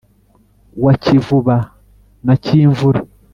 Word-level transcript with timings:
wa 0.83 0.93
kivuba 1.03 1.55
na 2.25 2.33
cyimvura, 2.43 2.99